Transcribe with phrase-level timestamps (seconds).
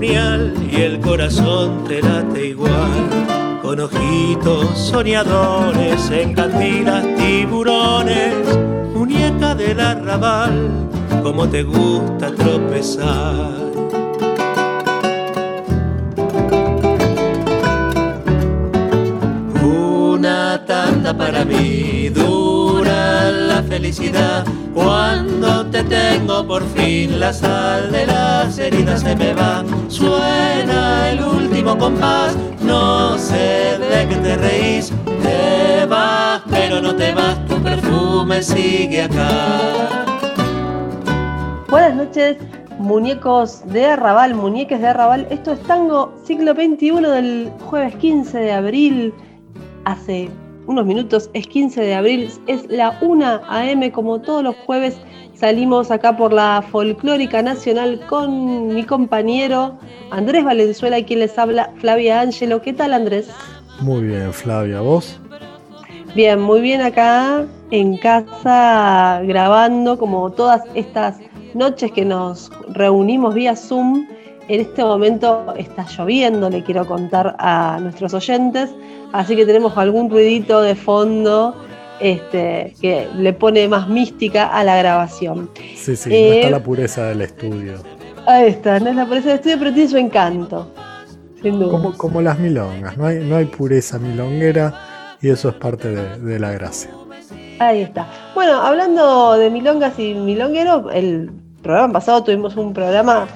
[0.00, 3.58] Y el corazón te late igual.
[3.62, 8.32] Con ojitos soñadores, en cantinas tiburones,
[8.94, 10.88] muñeca del arrabal,
[11.24, 13.56] como te gusta tropezar.
[19.60, 22.08] Una tanda para mí,
[23.78, 29.64] felicidad cuando te tengo por fin la sal de las heridas se me va.
[29.86, 34.92] Suena el último compás, no sé de qué te reís.
[35.22, 40.06] Te vas, pero no te vas, tu perfume sigue acá.
[41.70, 42.36] Buenas noches,
[42.80, 45.28] muñecos de Arrabal, muñeques de Arrabal.
[45.30, 49.14] Esto es Tango siglo XXI del jueves 15 de abril.
[49.84, 50.30] Hace
[50.68, 53.90] unos minutos, es 15 de abril, es la 1 a.m.
[53.90, 55.00] como todos los jueves
[55.32, 59.78] salimos acá por la Folclórica Nacional con mi compañero
[60.10, 62.60] Andrés Valenzuela quien les habla Flavia Ángelo.
[62.60, 63.30] ¿Qué tal Andrés?
[63.80, 65.18] Muy bien Flavia, ¿vos?
[66.14, 71.18] Bien, muy bien acá en casa grabando como todas estas
[71.54, 74.06] noches que nos reunimos vía Zoom.
[74.48, 78.70] En este momento está lloviendo, le quiero contar a nuestros oyentes
[79.12, 81.54] así que tenemos algún ruidito de fondo
[82.00, 85.50] este, que le pone más mística a la grabación.
[85.74, 87.78] Sí, sí, no está eh, la pureza del estudio.
[88.26, 90.72] Ahí está, no es la pureza del estudio, pero tiene su encanto.
[91.42, 91.92] Sin duda.
[91.96, 94.74] Como, las milongas, no hay, no hay pureza milonguera
[95.20, 96.90] y eso es parte de, la gracia.
[97.60, 98.08] Ahí está.
[98.34, 101.30] Bueno, hablando de milongas y milonguero, el
[101.62, 103.26] programa pasado tuvimos un programa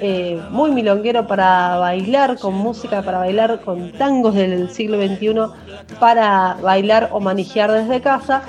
[0.00, 5.34] eh, muy milonguero para bailar, con música para bailar, con tangos del siglo XXI
[5.98, 8.42] para bailar o manejar desde casa.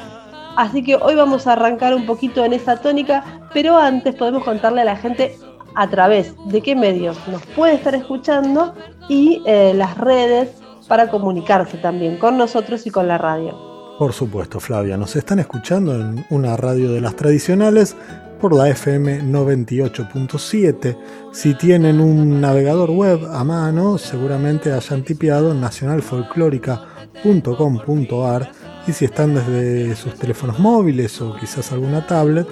[0.55, 4.81] Así que hoy vamos a arrancar un poquito en esa tónica, pero antes podemos contarle
[4.81, 5.37] a la gente
[5.75, 8.73] a través de qué medios nos puede estar escuchando
[9.07, 10.49] y eh, las redes
[10.87, 13.71] para comunicarse también con nosotros y con la radio.
[13.97, 17.95] Por supuesto, Flavia, nos están escuchando en una radio de las tradicionales
[18.41, 20.97] por la FM 98.7.
[21.31, 28.51] Si tienen un navegador web a mano, seguramente hayan tipeado nacionalfolclórica.com.ar
[28.87, 32.47] y si están desde sus teléfonos móviles o quizás alguna tablet,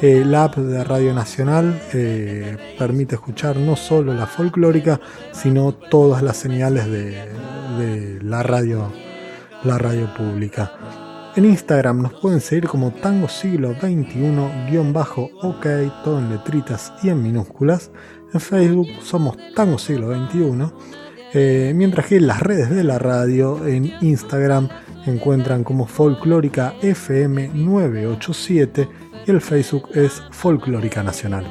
[0.00, 5.00] eh, la app de Radio Nacional eh, permite escuchar no solo la folclórica,
[5.32, 7.16] sino todas las señales de,
[7.78, 8.92] de la radio,
[9.64, 10.70] la radio pública.
[11.34, 15.66] En Instagram nos pueden seguir como Tango Siglo XXI-OK,
[16.04, 17.90] todo en letritas y en minúsculas.
[18.34, 20.70] En Facebook somos Tango Siglo XXI.
[21.32, 24.68] Eh, mientras que en las redes de la radio, en Instagram,
[25.06, 28.88] encuentran como Folclórica FM 987
[29.26, 31.46] y el Facebook es Folclórica Nacional.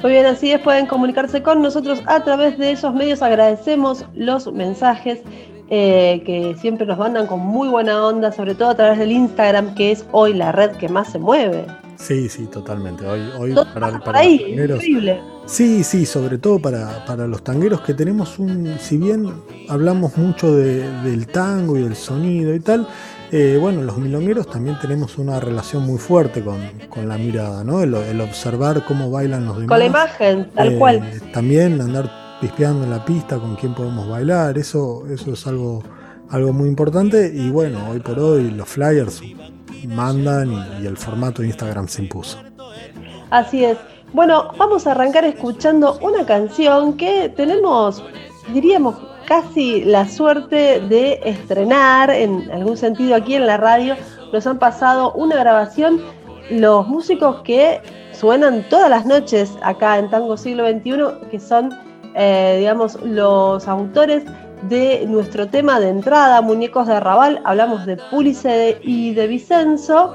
[0.00, 3.20] Muy bien, así es, pueden comunicarse con nosotros a través de esos medios.
[3.20, 5.22] Agradecemos los mensajes
[5.70, 9.74] eh, que siempre nos mandan con muy buena onda, sobre todo a través del Instagram,
[9.74, 11.64] que es hoy la red que más se mueve.
[11.96, 13.06] Sí, sí, totalmente.
[13.06, 14.82] Hoy, hoy para, los tangueros.
[15.46, 19.32] Sí, sí, sobre todo para, los tangueros que tenemos un, si bien
[19.68, 22.86] hablamos mucho del tango y del sonido y tal,
[23.32, 27.82] eh, bueno, los milongueros también tenemos una relación muy fuerte con, la mirada, ¿no?
[27.82, 29.68] El, observar cómo bailan los demás.
[29.68, 31.20] Con la imagen, tal eh, cual.
[31.32, 35.82] También andar pispeando en la pista con quién podemos bailar, eso, eso es algo,
[36.28, 39.22] algo muy importante y bueno, hoy por hoy los flyers
[39.86, 42.36] mandan y, el formato de Instagram se impuso.
[43.30, 43.78] Así es.
[44.12, 48.04] Bueno, vamos a arrancar escuchando una canción que tenemos,
[48.52, 48.96] diríamos,
[49.26, 53.96] casi la suerte de estrenar en algún sentido aquí en la radio.
[54.34, 56.02] Nos han pasado una grabación
[56.50, 57.80] los músicos que
[58.12, 61.70] suenan todas las noches acá en Tango Siglo XXI, que son
[62.14, 64.24] eh, digamos, los autores
[64.68, 70.14] de nuestro tema de entrada, Muñecos de Arrabal, hablamos de Púlice y de Vicenzo,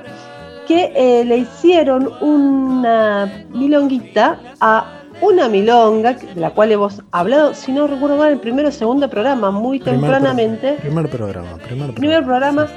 [0.67, 7.73] que eh, le hicieron una milonguita a una milonga, de la cual hemos hablado, si
[7.73, 10.77] no recuerdo mal, el primero o segundo programa, muy tempranamente.
[10.81, 11.95] primer programa, primer programa.
[11.95, 12.67] Primer programa.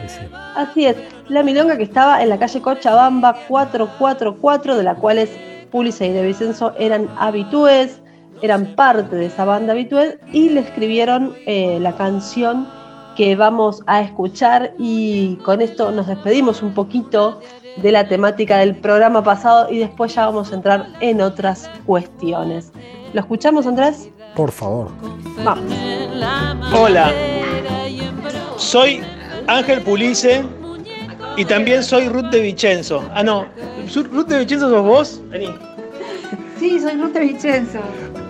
[0.57, 0.97] Así es,
[1.29, 5.31] la milonga que estaba en la calle Cochabamba 444, de la cual es
[5.75, 8.01] y De Vicenzo eran habitués,
[8.43, 12.67] eran parte de esa banda habitués, y le escribieron eh, la canción
[13.17, 17.41] que vamos a escuchar y con esto nos despedimos un poquito
[17.77, 22.73] de la temática del programa pasado y después ya vamos a entrar en otras cuestiones.
[23.12, 24.09] ¿Lo escuchamos, Andrés?
[24.35, 24.88] Por favor.
[25.45, 25.65] Vamos.
[26.75, 27.12] Hola,
[28.56, 29.03] soy
[29.47, 30.45] Ángel Pulice
[31.37, 33.03] y también soy Ruth de Vicenzo.
[33.15, 33.47] Ah, no,
[33.95, 35.21] Ruth de Vicenzo sos vos.
[35.29, 35.49] Vení.
[36.59, 37.81] Sí, soy Ruth de Vicenzo.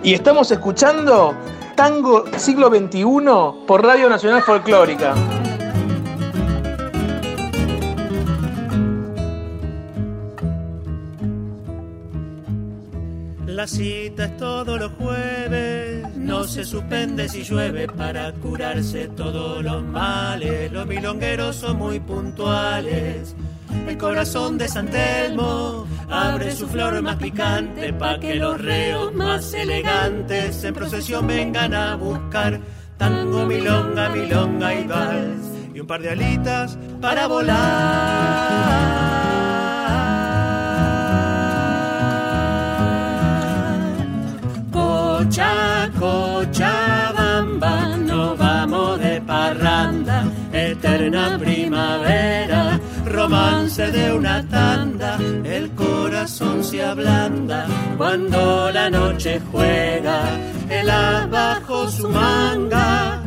[0.03, 1.33] Y estamos escuchando
[1.75, 5.15] Tango Siglo XXI por Radio Nacional Folclórica.
[13.45, 19.81] La cita es todos los jueves, no se suspende si llueve para curarse todos los
[19.83, 20.69] males.
[20.69, 23.37] Los milongueros son muy puntuales.
[23.87, 25.85] El corazón de San Telmo.
[26.09, 31.95] Abre su flor más picante pa' que los reos más elegantes en procesión vengan a
[31.95, 32.59] buscar.
[32.97, 38.53] Tango, milonga, milonga y vals y un par de alitas para volar.
[44.71, 52.72] Cocha, Cochabamba, nos vamos de parranda, eterna primavera,
[53.13, 60.37] romance de una tanda, el corazón se ablanda cuando la noche juega,
[60.69, 63.22] el abajo su manga.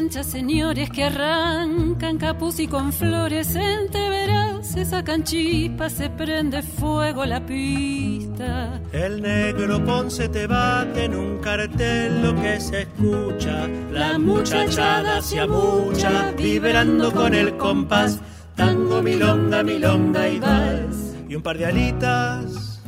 [0.00, 7.26] Canchas, señores que arrancan capuz y con flores verás, se sacan chispas, se prende fuego
[7.26, 8.80] la pista.
[8.92, 13.68] El negro Ponce te bate en un cartel lo que se escucha.
[13.92, 18.20] La muchachada se amucha, vibrando con el compás.
[18.56, 21.14] Tango, milonga, milonga y vals.
[21.28, 22.80] Y un par de alitas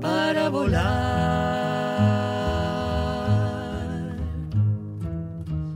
[0.00, 1.21] para volar.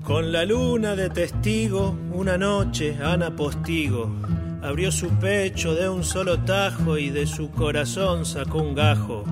[0.07, 4.09] Con la luna de testigo, una noche Ana Postigo
[4.63, 9.25] abrió su pecho de un solo tajo y de su corazón sacó un gajo.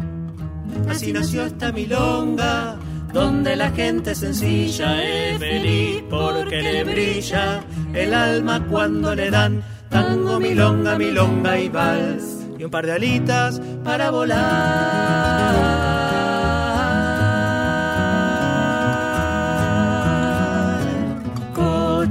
[0.89, 2.77] Así nació esta milonga,
[3.13, 7.63] donde la gente sencilla es feliz porque le brilla
[7.95, 13.63] el alma cuando le dan tango, milonga, milonga y vals y un par de alitas
[13.85, 15.74] para volar.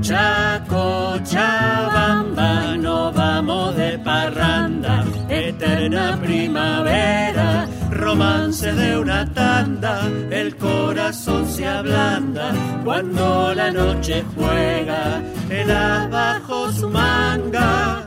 [0.03, 11.65] Cocha, Cochabamba, no vamos de parranda, eterna primavera, romance de una tanda, el corazón se
[11.65, 12.51] ablanda
[12.83, 18.05] cuando la noche juega, el abajo su manga.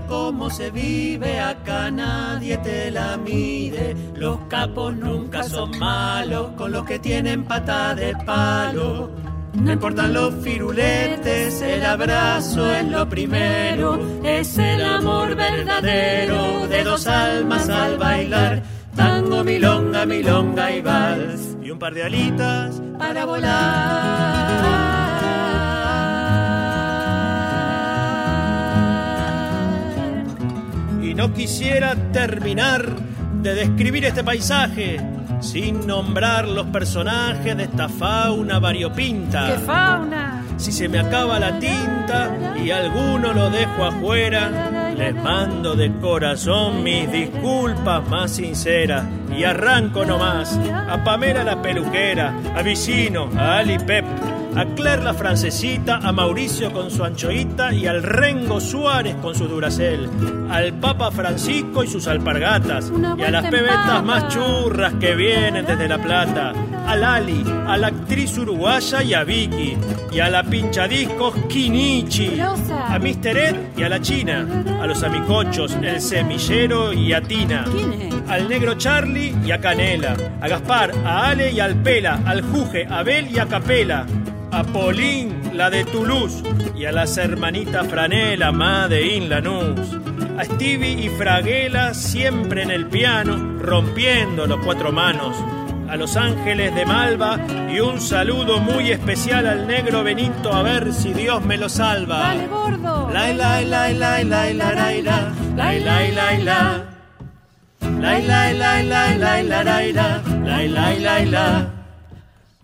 [0.00, 3.96] Como se vive, acá nadie te la mide.
[4.14, 9.10] Los capos nunca son malos, con los que tienen pata de palo.
[9.54, 13.98] No importan los firuletes, el abrazo es lo primero.
[14.22, 18.62] Es el amor verdadero de dos almas al bailar.
[18.94, 21.56] Tango, milonga, milonga y vals.
[21.62, 24.95] Y un par de alitas para volar.
[31.16, 32.84] No quisiera terminar
[33.40, 35.00] de describir este paisaje
[35.40, 39.46] sin nombrar los personajes de esta fauna variopinta.
[39.46, 40.44] ¡Qué fauna!
[40.58, 46.82] Si se me acaba la tinta y alguno lo dejo afuera, les mando de corazón
[46.82, 49.04] mis disculpas más sinceras.
[49.36, 54.04] Y arranco nomás a Pamela la peluquera, a Vicino, a Ali Pep,
[54.56, 59.46] a Claire la francesita, a Mauricio con su anchoita y al Rengo Suárez con su
[59.46, 60.08] duracel,
[60.50, 65.86] al Papa Francisco y sus alpargatas, y a las pebetas más churras que vienen desde
[65.86, 66.54] La Plata,
[66.86, 69.76] a Lali, a la actriz uruguaya y a Vicky,
[70.10, 73.36] y a la pinchadiscos Kinichi, a Mr.
[73.36, 74.46] Ed y a la China,
[74.80, 77.66] a los amicochos, el semillero y a Tina,
[78.26, 82.86] al negro Charlie y a Canela, a Gaspar, a Ale y al Pela, al Juge,
[82.88, 84.06] a Bel y a Capela,
[84.50, 86.42] a Polín, la de Toulouse,
[86.76, 89.98] y a las hermanitas Franela, ma de In Lanús,
[90.38, 95.36] a Stevie y Fraguela siempre en el piano, rompiendo los cuatro manos,
[95.88, 97.38] a los ángeles de Malva
[97.72, 102.18] y un saludo muy especial al negro Benito a ver si Dios me lo salva.
[102.18, 103.10] Dale, gordo.
[103.12, 106.84] La la la la la la la la la la la la
[107.80, 111.75] La la la la la la la la la la la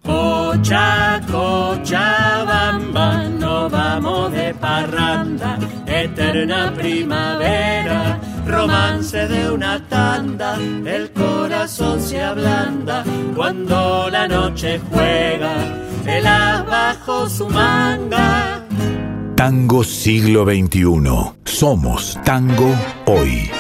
[0.03, 12.01] Cocha, cocha, bamba, no vamos de parranda, eterna primavera, romance de una tanda, el corazón
[12.01, 13.05] se ablanda
[13.37, 15.55] cuando la noche juega,
[16.07, 18.65] el as bajo su manga.
[19.37, 21.33] Tango siglo XXI.
[21.45, 22.75] Somos tango
[23.07, 23.51] hoy.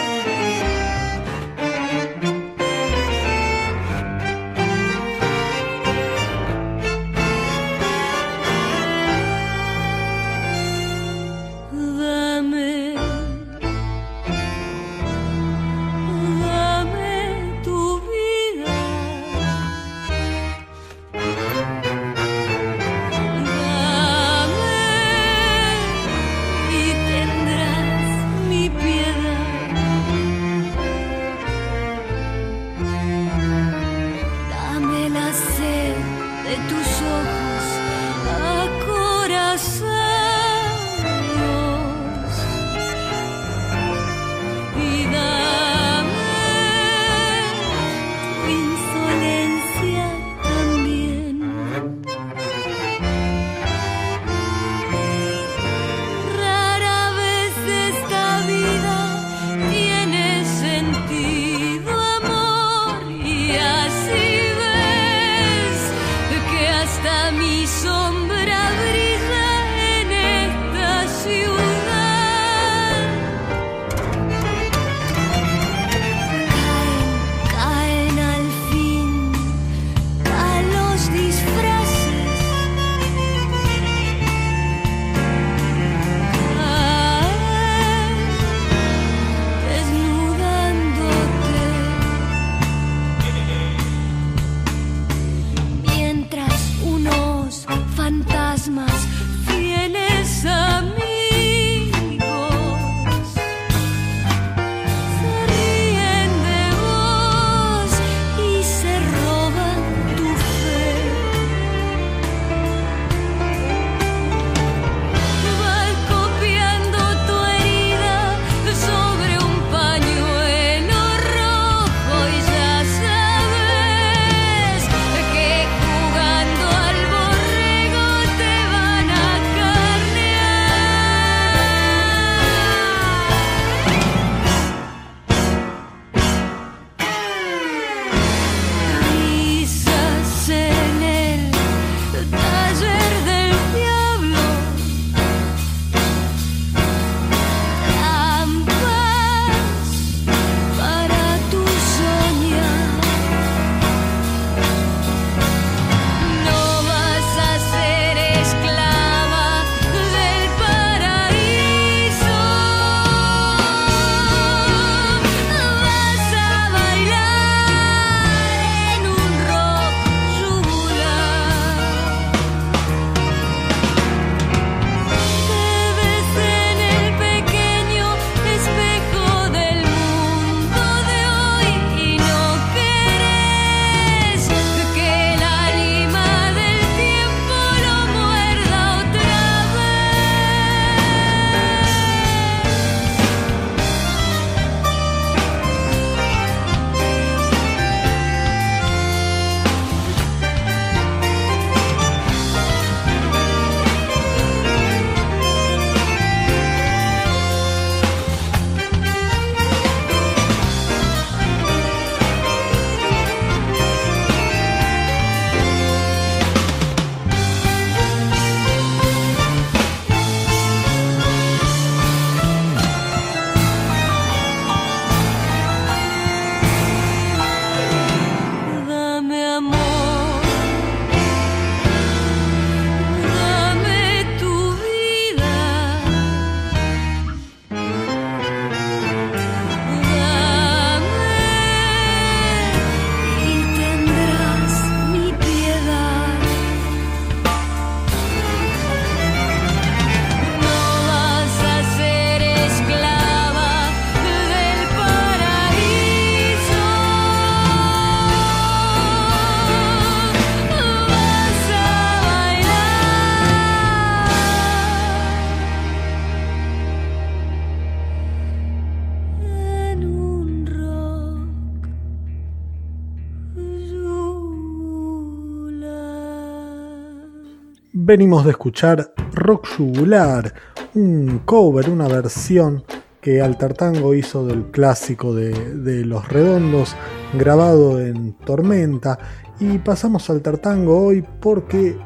[278.12, 280.52] Venimos de escuchar Rock Jugular,
[280.92, 282.84] un cover, una versión
[283.22, 286.94] que Alter Tango hizo del clásico de, de Los Redondos,
[287.32, 289.18] grabado en Tormenta.
[289.60, 291.96] Y pasamos al Tartango hoy porque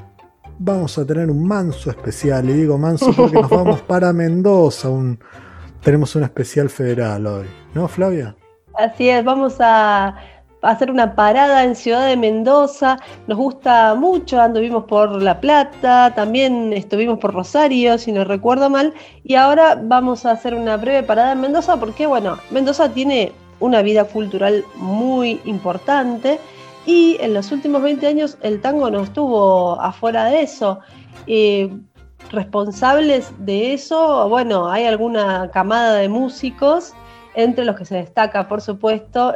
[0.60, 2.48] vamos a tener un manso especial.
[2.50, 4.88] Y digo manso porque nos vamos para Mendoza.
[4.88, 5.18] Un,
[5.82, 7.46] tenemos un especial federal hoy.
[7.74, 8.36] ¿No, Flavia?
[8.74, 10.14] Así es, vamos a
[10.70, 12.98] hacer una parada en Ciudad de Mendoza.
[13.26, 18.94] Nos gusta mucho, anduvimos por La Plata, también estuvimos por Rosario, si no recuerdo mal.
[19.24, 23.82] Y ahora vamos a hacer una breve parada en Mendoza porque, bueno, Mendoza tiene una
[23.82, 26.38] vida cultural muy importante
[26.84, 30.80] y en los últimos 20 años el tango no estuvo afuera de eso.
[31.26, 31.70] Eh,
[32.30, 36.92] responsables de eso, bueno, hay alguna camada de músicos,
[37.36, 39.34] entre los que se destaca, por supuesto,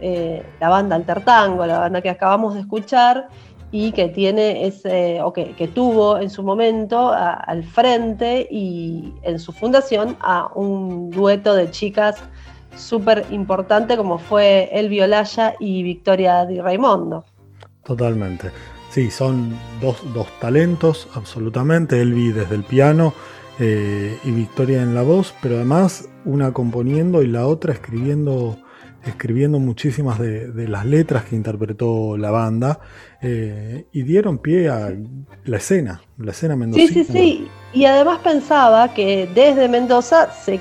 [0.00, 3.28] eh, la banda la banda que acabamos de escuchar
[3.72, 9.52] y que tiene ese, o que, tuvo en su momento al frente y en su
[9.52, 12.16] fundación a un dueto de chicas
[12.76, 17.24] súper importante como fue El Violaya y Victoria Di Raimondo.
[17.84, 18.50] Totalmente.
[18.90, 20.00] Sí, son dos,
[20.40, 22.00] talentos, absolutamente.
[22.00, 23.12] Elvi desde el piano
[23.60, 28.58] eh, y Victoria en la voz, pero además una componiendo y la otra escribiendo,
[29.04, 32.80] escribiendo muchísimas de, las letras que interpretó la banda
[33.20, 34.90] eh, y dieron pie a
[35.44, 36.88] la escena, la escena mendocina.
[36.88, 37.48] Sí, sí, sí.
[37.74, 40.58] Y además pensaba que desde Mendoza se,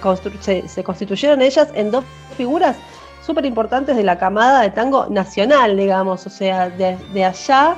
[0.67, 2.03] se, constituyeron ellas en dos
[2.37, 2.75] figuras
[3.25, 7.77] súper importantes de la camada de tango nacional, digamos, o sea, de, allá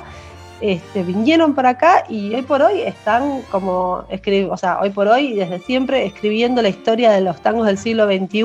[0.62, 4.04] este, vinieron para acá y hoy por hoy están como,
[4.50, 8.06] o sea, hoy por hoy, desde siempre, escribiendo la historia de los tangos del siglo
[8.06, 8.44] XXI,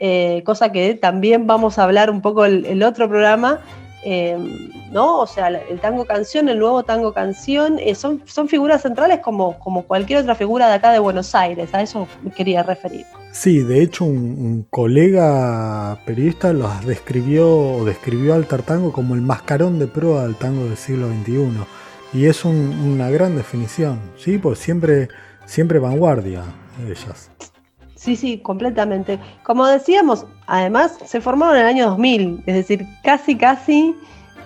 [0.00, 3.60] eh, cosa que también vamos a hablar un poco el, el otro programa,
[4.04, 4.36] eh,
[4.90, 5.20] ¿no?
[5.20, 9.58] O sea, el tango canción, el nuevo tango canción, eh, son, son figuras centrales como,
[9.58, 13.06] como cualquier otra figura de acá de Buenos Aires, a eso me quería referir.
[13.32, 19.78] Sí, de hecho un, colega periodista los describió o describió al tartango como el mascarón
[19.78, 21.64] de proa del tango del siglo XXI.
[22.12, 24.36] Y es una gran definición, ¿sí?
[24.36, 25.08] Pues siempre,
[25.46, 26.42] siempre vanguardia
[26.86, 27.30] ellas.
[28.02, 29.20] Sí, sí, completamente.
[29.44, 33.94] Como decíamos, además se formaron en el año 2000, es decir, casi, casi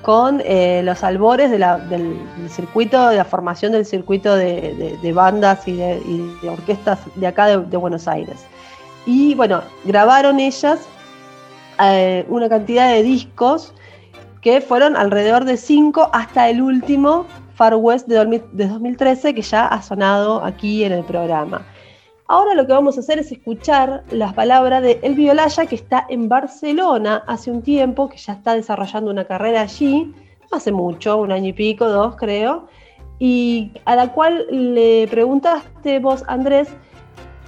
[0.02, 1.64] con eh, los albores del,
[2.50, 8.06] circuito, de la formación del circuito de, bandas y de, orquestas de acá de, Buenos
[8.06, 8.44] Aires.
[9.06, 10.80] Y bueno, grabaron ellas
[11.82, 13.72] eh, una cantidad de discos
[14.42, 18.16] que fueron alrededor de cinco hasta el último Far West de
[18.66, 21.64] 2013 que ya ha sonado aquí en el programa.
[22.28, 26.06] Ahora lo que vamos a hacer es escuchar las palabras de El Violaya, que está
[26.08, 30.12] en Barcelona hace un tiempo, que ya está desarrollando una carrera allí,
[30.50, 32.66] hace mucho, un año y pico, dos creo,
[33.20, 36.68] y a la cual le preguntaste vos, Andrés,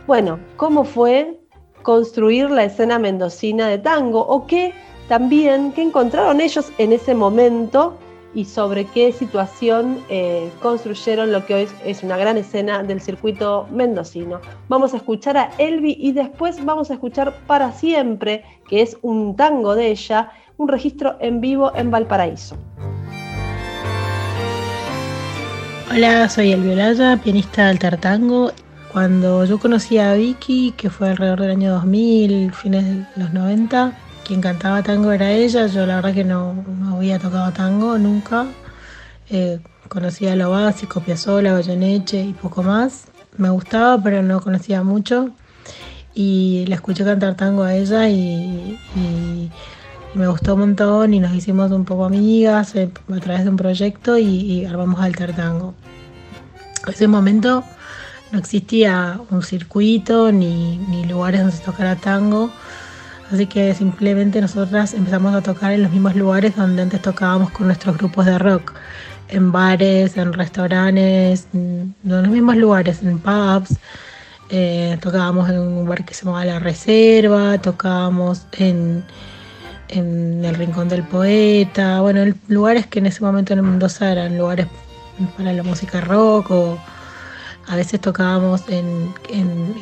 [0.07, 1.41] bueno, ¿cómo fue
[1.83, 4.21] construir la escena mendocina de tango?
[4.21, 4.73] ¿O qué
[5.09, 7.99] también, qué encontraron ellos en ese momento?
[8.35, 13.67] Y sobre qué situación eh, construyeron lo que hoy es una gran escena del circuito
[13.73, 14.41] mendocino.
[14.69, 19.37] Vamos a escuchar a Elvi y después vamos a escuchar Para Siempre, que es un
[19.37, 22.57] tango de ella, un registro en vivo en Valparaíso.
[25.91, 28.53] Hola, soy Elvi Olaya, pianista del tartango.
[28.93, 33.93] Cuando yo conocí a Vicky, que fue alrededor del año 2000, fines de los 90,
[34.29, 36.63] quien cantaba tango era ella, yo la verdad que no,
[36.93, 38.47] había tocado tango nunca.
[39.31, 43.07] Eh, conocía lo básico, Piazzolla, Goyeneche y poco más.
[43.39, 45.31] Me gustaba, pero no conocía mucho.
[46.15, 48.79] Y la escuché cantar tango a ella y,
[50.15, 53.57] me gustó un montón y nos hicimos un poco amigas eh, a través de un
[53.57, 55.75] proyecto y, armamos Alter Tango.
[56.87, 57.65] En ese momento
[58.31, 62.51] no existía un circuito ni, ni lugares donde se tocara tango
[63.31, 67.67] Así que simplemente nosotras empezamos a tocar en los mismos lugares donde antes tocábamos con
[67.67, 68.73] nuestros grupos de rock,
[69.29, 73.77] en bares, en restaurantes, en los mismos lugares, en pubs.
[74.51, 79.05] Eh, tocábamos en un bar que se llamaba La Reserva, tocábamos en,
[79.89, 84.67] en el Rincón del Poeta, bueno, lugares que en ese momento en Mendoza eran lugares
[85.37, 86.79] para la música rock o
[87.67, 89.75] a veces tocábamos en, en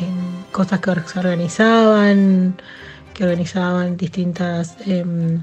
[0.51, 2.57] cosas que se organizaban
[3.17, 5.41] que organizaban distintas em,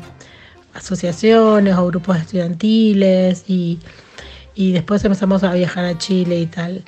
[0.75, 3.79] asociaciones o grupos estudiantiles y,
[4.55, 6.83] después empezamos a viajar a Chile y tal.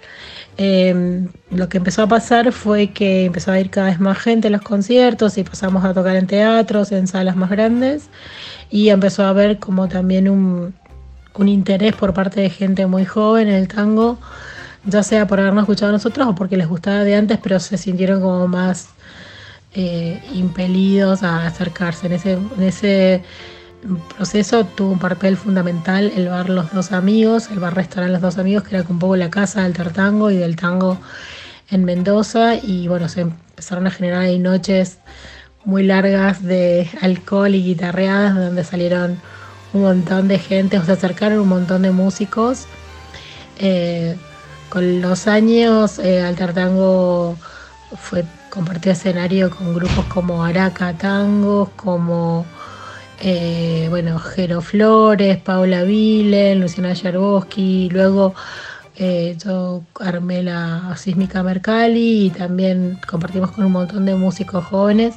[0.57, 4.47] Em, lo que empezó a pasar fue que empezó a ir cada vez más gente
[4.47, 8.09] a los conciertos y pasamos a tocar en teatros, en salas más grandes
[8.69, 10.75] y empezó a haber como también un,
[11.35, 14.19] un interés por parte de gente muy joven en el tango,
[14.85, 17.77] ya sea por habernos escuchado a nosotros o porque les gustaba de antes, pero se
[17.77, 18.89] sintieron como más
[19.75, 22.07] eh, impelidos a acercarse.
[22.07, 23.23] En ese, en ese
[24.15, 28.37] proceso tuvo un papel fundamental el bar Los Dos Amigos, el bar restaurante Los Dos
[28.37, 30.97] Amigos, que era un poco la casa del tartango y del tango
[31.69, 32.55] en Mendoza.
[32.55, 34.99] Y bueno, se empezaron a generar noches
[35.65, 39.19] muy largas de alcohol y guitarreadas, donde salieron
[39.73, 42.65] un montón de gente, o se acercaron un montón de músicos.
[43.59, 44.15] Eh,
[44.69, 47.37] con los años, eh, Altartango
[47.97, 52.45] fue compartió escenario con grupos como Araca Tangos, como
[53.21, 58.33] eh, bueno, Jero Flores, Paula Vilen, Luciana Yarboski, luego
[58.95, 60.45] eh, yo armé
[60.95, 65.15] Sísmica Mercalli y también compartimos con un montón de músicos jóvenes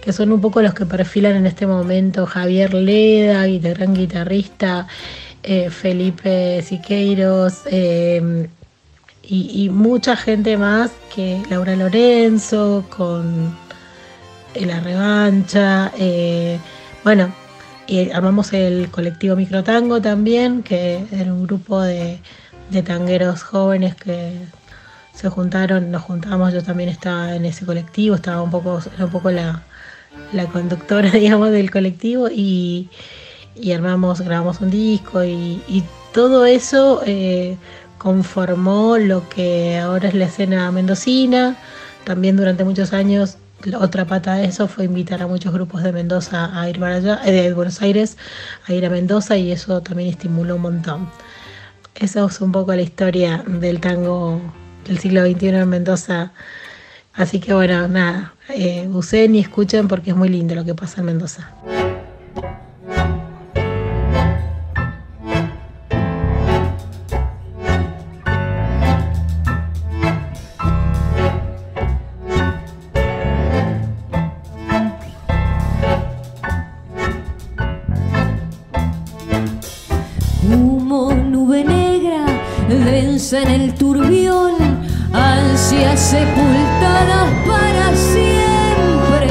[0.00, 4.86] que son un poco los que perfilan en este momento Javier Leda, gran guitarrista,
[5.42, 7.64] eh, Felipe Siqueiros
[9.26, 13.56] eh, y, mucha gente más que Laura Lorenzo con
[14.54, 15.92] La Revancha.
[17.04, 17.32] bueno,
[17.86, 22.20] y armamos el colectivo Microtango también, que era un grupo de
[22.70, 24.32] de tangueros jóvenes que
[25.14, 29.30] se juntaron, nos juntamos, yo también estaba en ese colectivo, estaba un poco, un poco
[29.30, 29.62] la,
[30.52, 32.90] conductora, digamos, del colectivo y,
[33.74, 37.58] armamos, grabamos un disco y, todo eso eh,
[37.98, 41.56] conformó lo que ahora es la escena mendocina.
[42.04, 43.38] También durante muchos años
[43.78, 47.20] otra pata de eso fue invitar a muchos grupos de Mendoza a ir para allá,
[47.24, 48.16] eh, de Buenos Aires
[48.66, 51.08] a ir a Mendoza y eso también estimuló un montón.
[51.94, 54.40] Esa es un poco la historia del tango
[54.86, 56.32] del siglo XXI en Mendoza.
[57.14, 61.00] Así que bueno, nada, eh, usen y escuchen porque es muy lindo lo que pasa
[61.00, 61.50] en Mendoza.
[83.32, 84.52] En el turbión,
[85.12, 89.28] ansias sepultadas para siempre,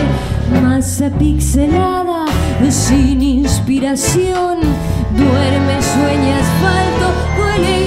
[0.62, 2.26] masa pixelada,
[2.70, 4.58] sin inspiración,
[5.16, 7.85] duerme, sueña asfalto, duele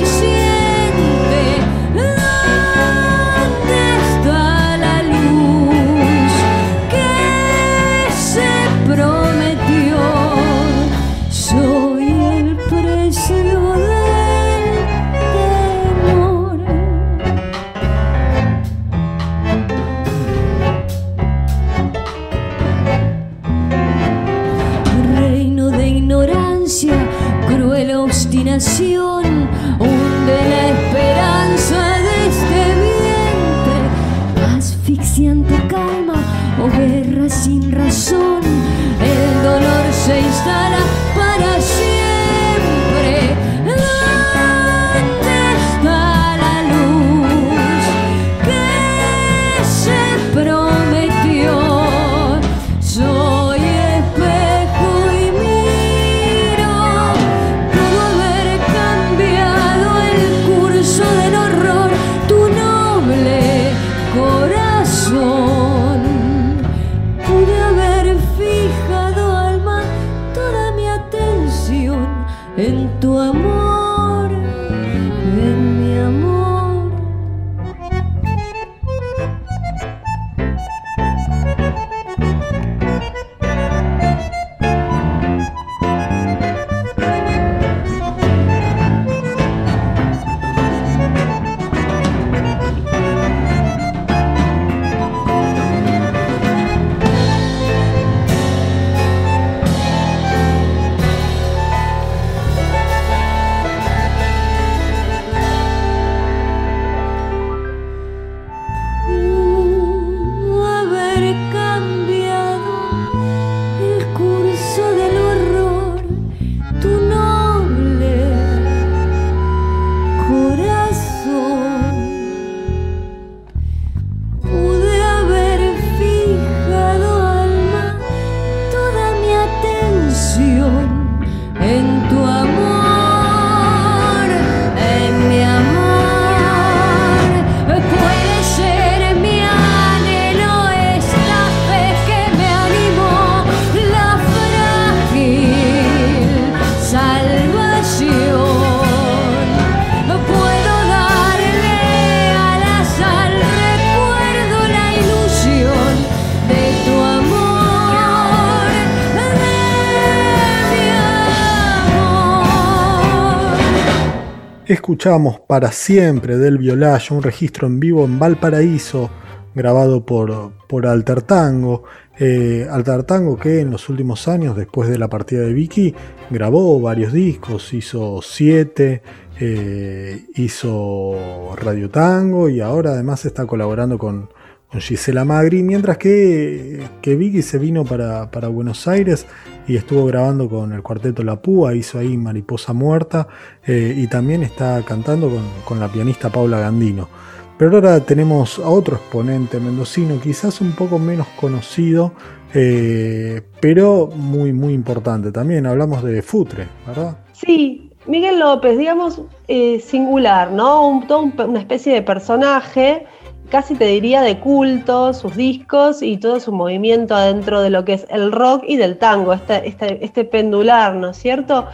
[164.98, 169.08] escuchamos para siempre del Violaya, un registro en vivo en Valparaíso,
[169.54, 171.84] grabado por, por Alter Tango.
[172.18, 175.94] Eh, Alter Tango que en los últimos años, después de la partida de Vicky,
[176.30, 179.02] grabó varios discos, hizo siete,
[179.38, 184.30] eh, hizo Radio Tango y ahora además está colaborando con,
[184.70, 189.26] con Gisela Magri, mientras que, que Vicky se vino para, para, Buenos Aires
[189.66, 193.28] y estuvo grabando con el cuarteto La Púa, hizo ahí Mariposa Muerta
[193.66, 197.08] eh, y también está cantando con, con, la pianista Paula Gandino.
[197.56, 202.12] Pero ahora tenemos a otro exponente mendocino, quizás un poco menos conocido,
[202.54, 205.66] eh, pero muy, muy importante también.
[205.66, 207.18] Hablamos de Futre, ¿verdad?
[207.32, 210.88] Sí, Miguel López, digamos, eh, singular, ¿no?
[210.88, 213.06] Un, una especie de personaje
[213.50, 217.94] casi te diría de culto, sus discos y todo su movimiento adentro de lo que
[217.94, 221.66] es el rock y del tango, este, este, este pendular, ¿no es cierto?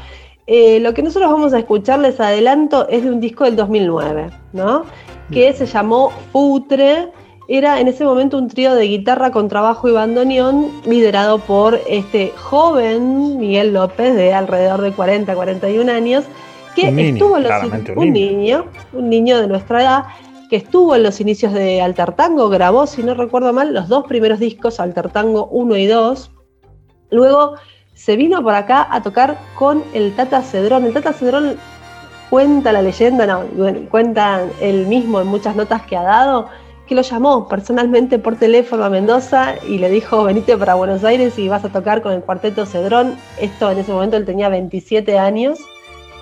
[0.46, 4.30] Eh, lo que nosotros vamos a escuchar, les adelanto, es de un disco del 2009,
[4.52, 4.84] ¿no?
[5.30, 7.08] Que se llamó Futre.
[7.48, 12.32] Era en ese momento un trío de guitarra, con trabajo y bandoneón, liderado por este
[12.37, 16.24] joven Miguel López, de alrededor de 40, 41 años,
[16.74, 17.52] que estuvo los,
[17.96, 18.66] un, niño.
[18.92, 20.04] un niño de nuestra edad,
[20.48, 24.04] que estuvo en los inicios de Alter Tango, grabó, si no recuerdo mal, los dos
[24.07, 26.30] primeros discos, Alter Tango 1 y 2.
[27.11, 27.54] Luego
[27.94, 30.85] se vino por acá a tocar con el Tata Cedrón.
[30.85, 31.57] El Tata Cedrón
[32.30, 33.44] cuenta la leyenda, no,
[33.90, 36.48] cuenta él mismo en muchas notas que ha dado,
[36.87, 41.38] que lo llamó personalmente por teléfono a Mendoza y le dijo, venite para Buenos Aires
[41.38, 43.16] y vas a tocar con el cuarteto Cedrón.
[43.40, 45.59] Esto en ese momento él tenía 27 años.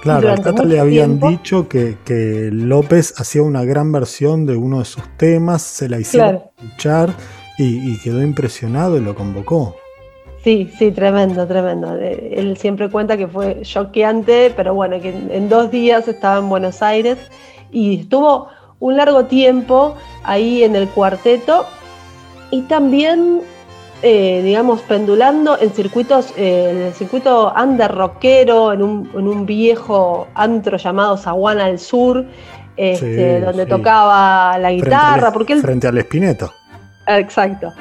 [0.03, 4.81] Claro, a Tata le habían dicho que, que López hacía una gran versión de uno
[4.81, 7.11] de sus temas, se la hicieron escuchar
[7.57, 9.77] y, quedó impresionado y lo convocó.
[10.43, 11.97] Sí, sí, tremendo, tremendo.
[11.97, 16.49] Eh, él siempre cuenta que fue choqueante, pero bueno, que en dos días estaba en
[16.49, 17.19] Buenos Aires
[17.71, 18.49] y estuvo
[18.81, 21.65] un largo tiempo ahí en el cuarteto
[22.51, 23.43] y también
[24.03, 29.47] eh, digamos, pendulando en circuitos, eh, en el circuito under rockero, en un, en un
[29.47, 32.27] viejo antro llamado Zaguana al Sur,
[32.77, 35.11] este, donde tocaba la guitarra.
[35.11, 36.53] Frente al, porque él, frente al Espineto.
[37.07, 37.73] Exacto.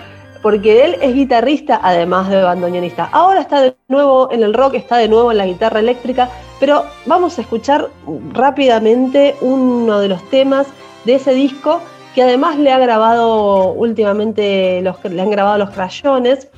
[0.41, 3.09] Porque él es guitarrista además de bandoneonista.
[3.11, 6.29] Ahora está de nuevo en el rock, está de nuevo en la guitarra eléctrica,
[6.59, 7.89] pero vamos a escuchar
[8.33, 10.67] rápidamente uno de los temas
[11.05, 11.81] de ese disco
[12.13, 16.49] que además le ha grabado últimamente, los, le han grabado los crayones.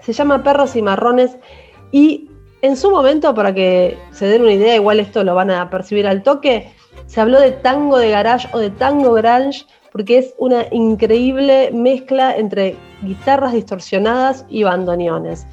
[0.00, 1.36] Se llama Perros y Marrones
[1.92, 2.30] y
[2.60, 6.06] en su momento, para que se den una idea, igual esto lo van a percibir
[6.06, 6.72] al toque,
[7.06, 12.36] se habló de tango de garage o de tango grunge porque es una increíble mezcla
[12.36, 15.46] entre guitarras distorsionadas y bandoneones.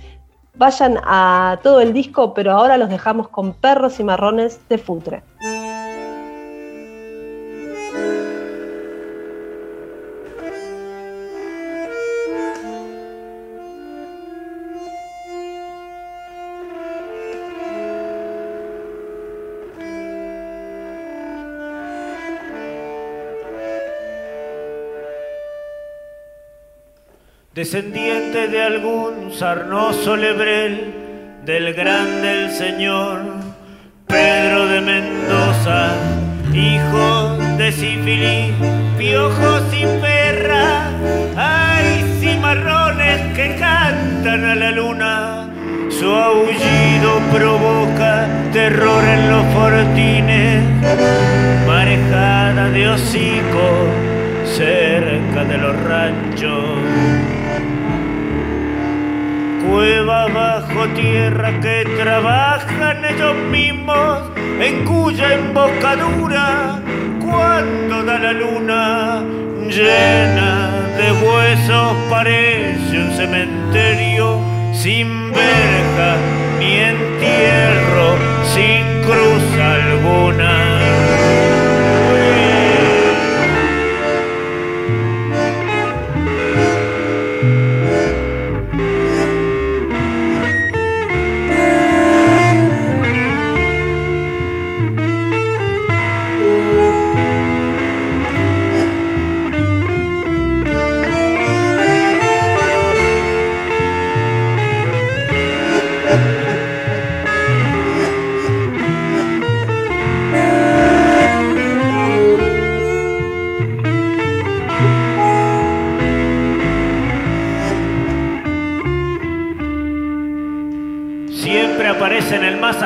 [0.55, 5.23] Vayan a todo el disco, pero ahora los dejamos con Perros y Marrones de Futre.
[27.55, 30.93] descendiente de algún sarnoso lebrel
[31.45, 33.21] del grande el señor
[34.07, 35.93] Pedro de Mendoza,
[36.53, 38.53] hijo de sífilis,
[38.97, 40.89] piojos y perra,
[41.37, 45.49] hay cimarrones que cantan a la luna.
[45.89, 50.61] Su aullido provoca terror en los fortines,
[51.65, 53.87] marejada de hocico
[54.43, 57.34] cerca de los ranchos
[59.69, 64.19] cueva bajo tierra que trabajan ellos mismos,
[64.59, 66.79] en cuya embocadura,
[67.19, 69.23] cuando da la luna,
[69.67, 74.39] llena de huesos parece un cementerio
[74.73, 76.15] sin verja
[76.59, 78.17] ni entierro,
[78.53, 80.74] sin cruz alguna.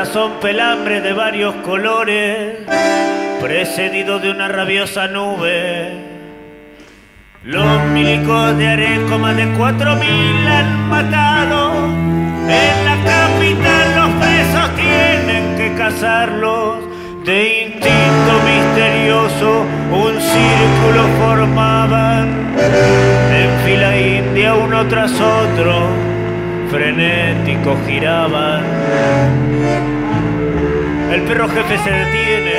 [0.05, 2.57] son pelambres de varios colores,
[3.41, 5.91] precedido de una rabiosa nube.
[7.43, 11.73] Los milicos de Arencoma de cuatro mil han matado.
[11.75, 16.79] En la capital los presos tienen que cazarlos.
[17.25, 22.55] De instinto misterioso un círculo formaban.
[23.33, 25.87] En fila india uno tras otro,
[26.71, 28.63] frenéticos giraban.
[31.11, 32.55] El perro jefe se detiene,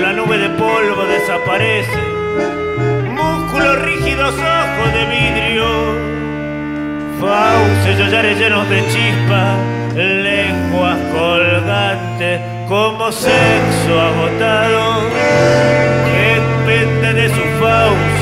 [0.00, 1.98] la nube de polvo desaparece,
[3.08, 5.66] músculos rígidos, ojos de vidrio,
[7.20, 9.56] fauces, yollares llenos de chispa,
[9.94, 15.00] lenguas colgantes como sexo agotado.
[16.06, 18.15] Que pende de su fauce.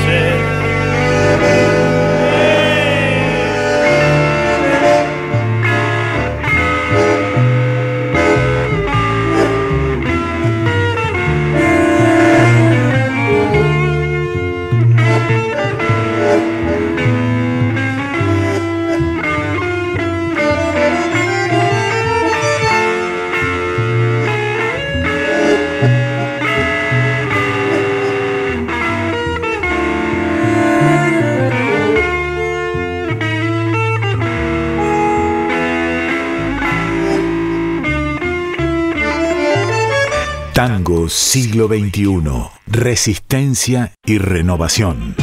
[40.55, 42.23] Tango siglo XXI.
[42.69, 45.17] Resistencia y renovación.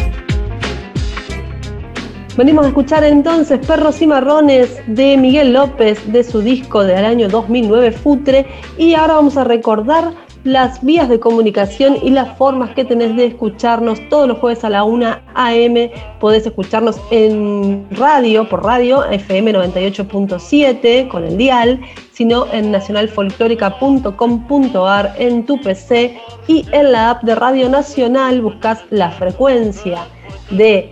[2.36, 7.30] Venimos a escuchar entonces Perros y Marrones de Miguel López de su disco del año
[7.30, 8.46] 2009 Futre
[8.78, 10.12] y ahora vamos a recordar
[10.44, 14.70] las vías de comunicación y las formas que tenés de escucharnos todos los jueves a
[14.70, 15.92] la 1 a.m.
[16.20, 21.80] Podés escucharnos en radio, por radio, FM 98.7 con el dial,
[22.12, 29.12] sino en nacionalfolclórica.com.ar en tu PC y en la app de Radio Nacional buscas la
[29.12, 30.08] frecuencia
[30.50, 30.92] de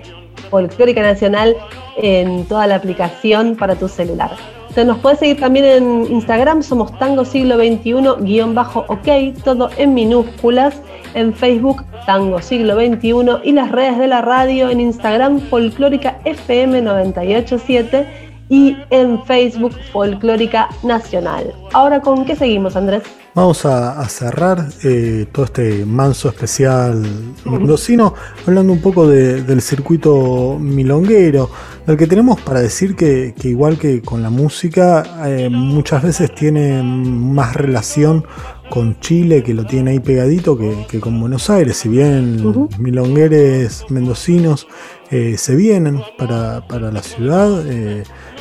[0.50, 1.56] Folclórica Nacional
[1.98, 4.59] en toda la aplicación para tu celular.
[4.74, 10.82] Se nos puede seguir también en Instagram, somos Tango Siglo XXI-OK, todo en minúsculas.
[11.16, 16.84] En Facebook, Tango Siglo XXI y las redes de la radio en Instagram, Folclórica FM
[16.84, 18.08] 987
[18.50, 21.52] y en Facebook, Folclórica Nacional.
[21.74, 23.04] Ahora, ¿con qué seguimos, Andrés?
[23.36, 27.04] Vamos a, cerrar eh, todo este manso especial
[27.46, 28.16] mendocino
[28.46, 31.50] hablando un poco del circuito milonguero,
[31.86, 36.82] del que tenemos para decir que, igual que con la música, eh, muchas veces tiene
[36.82, 38.26] más relación
[38.70, 41.78] con Chile, que lo tiene ahí pegadito, que, con Buenos Aires.
[41.78, 44.68] Si bien milongueres mendocinos
[45.12, 47.64] eh, se vienen para, la ciudad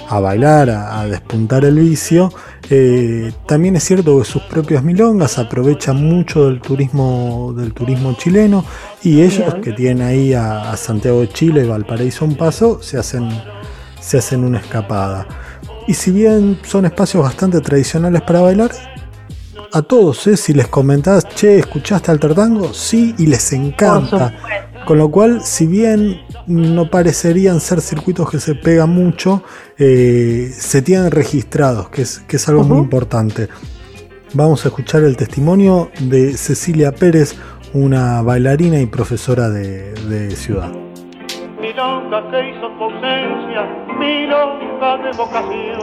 [0.08, 2.32] a bailar, a, despuntar el vicio,
[2.70, 8.64] eh, también es cierto que sus propias milongas aprovechan mucho del turismo, del turismo chileno
[9.02, 13.28] y ellos que tienen ahí a, Santiago de Chile y Valparaíso un paso, se hacen,
[14.00, 15.26] se hacen una escapada.
[15.86, 18.70] Y si bien son espacios bastante tradicionales para bailar,
[19.72, 20.36] a todos, ¿eh?
[20.36, 22.72] si les comentás, che, ¿escuchaste al Tango?
[22.72, 24.34] Sí, y les encanta.
[24.88, 29.42] Con lo cual, si bien no parecerían ser circuitos que se pegan mucho,
[29.76, 33.48] eh, se tienen registrados, que es, que es algo muy importante.
[34.32, 37.36] Vamos a escuchar el testimonio de Cecilia Pérez,
[37.74, 40.72] una bailarina y profesora de, de ciudad.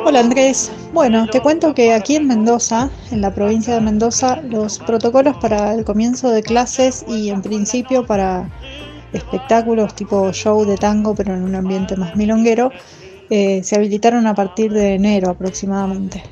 [0.03, 4.79] Hola Andrés, bueno, te cuento que aquí en Mendoza, en la provincia de Mendoza, los
[4.79, 8.49] protocolos para el comienzo de clases y en principio para
[9.15, 12.71] espectáculos tipo show de tango, pero en un ambiente más milonguero,
[13.29, 16.23] eh, se habilitaron a partir de enero aproximadamente.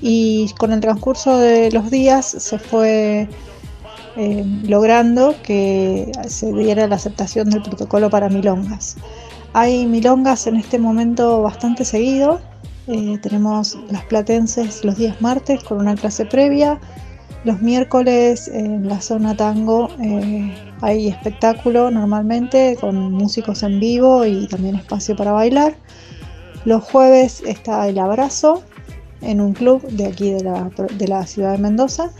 [0.00, 3.28] Y con el transcurso de los días se fue
[4.16, 8.96] eh, logrando que se diera la aceptación del protocolo para milongas.
[9.52, 12.40] Hay milongas en este momento bastante seguido.
[12.88, 16.80] Eh, tenemos las platenses los días martes con una clase previa.
[17.44, 19.88] Los miércoles en la zona tango
[20.82, 25.76] hay espectáculo normalmente con músicos en vivo y también espacio para bailar.
[26.64, 28.62] Los jueves está el abrazo
[29.20, 30.42] en un club de aquí de
[31.08, 32.10] la, ciudad de Mendoza.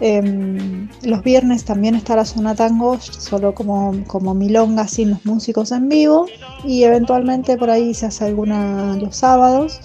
[0.00, 5.70] Em, los viernes también está la zona tango, solo como, como milonga sin los músicos
[5.70, 6.26] en vivo.
[6.64, 9.80] Y eventualmente por ahí se hace alguna los sábados.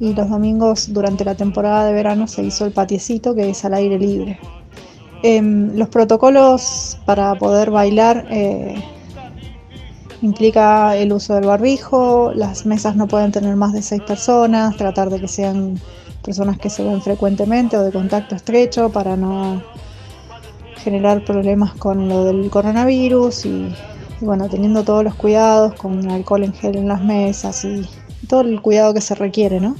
[0.00, 3.74] Y los domingos durante la temporada de verano se hizo el patiecito que es al
[3.74, 4.38] aire libre.
[5.22, 8.82] Em, los protocolos para poder bailar eh,
[10.22, 15.10] implica el uso del barbijo, las mesas no pueden tener más de seis personas, tratar
[15.10, 15.80] de que sean
[16.22, 19.62] personas que se ven frecuentemente o de contacto estrecho para no
[20.76, 23.74] generar problemas con lo del coronavirus y,
[24.20, 27.88] y bueno, teniendo todos los cuidados con alcohol en gel en las mesas y
[28.28, 29.76] todo el cuidado que se requiere, ¿no?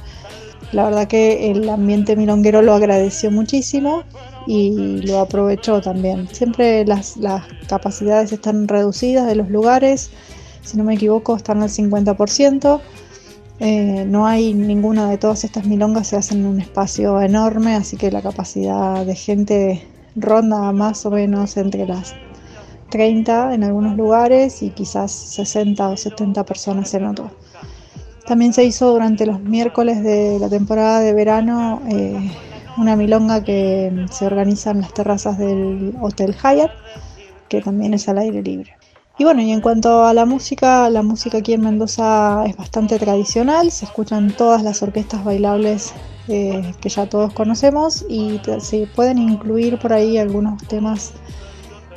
[0.72, 4.02] La verdad que el ambiente milonguero lo agradeció muchísimo
[4.46, 6.28] y lo aprovechó también.
[6.32, 10.10] Siempre las, las capacidades están reducidas de los lugares,
[10.62, 12.80] si no me equivoco están al 50%.
[13.58, 17.96] Eh, no hay ninguna de todas estas milongas, se hacen en un espacio enorme, así
[17.96, 19.82] que la capacidad de gente
[20.14, 22.14] ronda más o menos entre las
[22.90, 27.30] 30 en algunos lugares y quizás 60 o 70 personas en otros.
[28.26, 32.30] También se hizo durante los miércoles de la temporada de verano eh,
[32.78, 36.70] una milonga que se organiza en las terrazas del Hotel Hyatt,
[37.48, 38.76] que también es al aire libre.
[39.18, 42.98] Y bueno, y en cuanto a la música, la música aquí en Mendoza es bastante
[42.98, 45.94] tradicional, se escuchan todas las orquestas bailables
[46.28, 51.12] eh, que ya todos conocemos y se pueden incluir por ahí algunos temas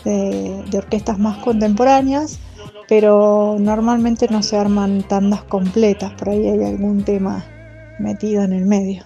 [0.06, 2.40] de, de orquestas más contemporáneas
[2.90, 7.46] pero normalmente no se arman tandas completas, por ahí hay algún tema
[8.00, 9.04] metido en el medio.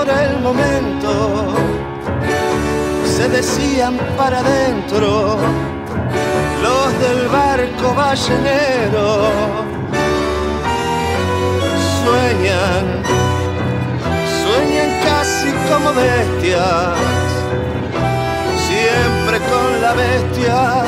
[0.00, 1.52] Por el momento
[3.04, 5.36] se decían para adentro
[6.62, 9.08] los del barco ballenero.
[12.02, 12.84] Sueñan,
[14.42, 16.96] sueñan casi como bestias,
[18.68, 20.82] siempre con la bestia,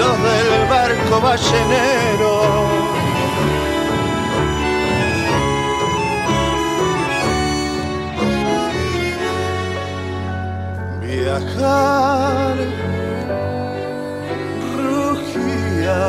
[0.00, 2.29] los del barco ballenero.
[11.30, 12.56] Viajar
[14.84, 16.02] rugía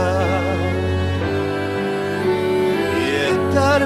[2.99, 3.82] y estar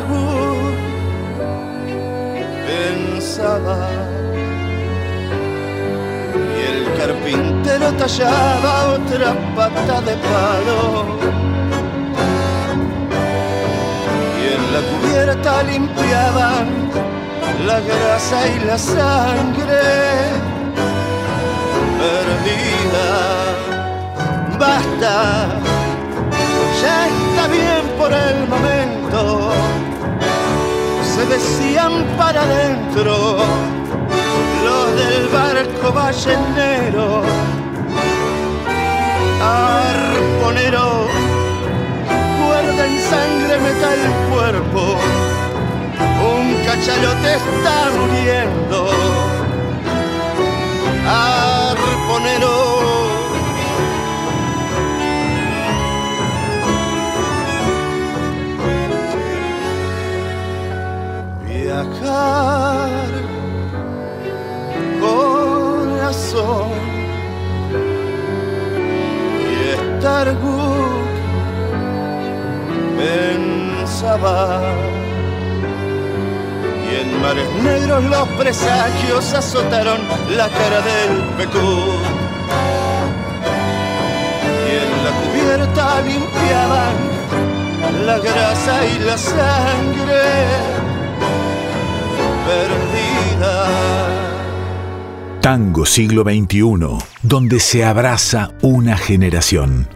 [2.68, 3.80] pensaba
[6.56, 10.84] y el carpintero tallaba otra pata de palo
[14.40, 16.68] y en la cubierta limpiaban
[17.68, 20.35] la grasa y la sangre
[24.60, 25.48] Basta,
[26.82, 29.52] ya está bien por el momento.
[31.04, 33.38] Se decían para adentro
[34.64, 37.24] los del barco ballenero.
[39.42, 41.08] Arponero,
[42.46, 44.98] cuerda en sangre, meta el cuerpo.
[46.24, 49.45] Un cachalote está muriendo
[52.26, 52.56] arponero.
[61.46, 62.90] Viajar,
[65.02, 66.72] corazón,
[69.52, 71.06] y estar good,
[72.98, 74.62] pensaba
[77.00, 80.00] en mares negros los presagios azotaron
[80.36, 82.15] la cara del pecú.
[86.02, 86.96] Limpiaban
[88.06, 90.24] la grasa y la sangre
[92.46, 93.86] perdida.
[95.42, 99.88] Tango siglo XXI, donde se abraza una generación.